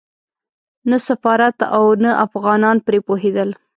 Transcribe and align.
نه 0.89 0.97
سفارت 1.07 1.57
او 1.75 1.83
نه 2.03 2.11
افغانان 2.25 2.77
پرې 2.85 2.99
پوهېدل. 3.07 3.49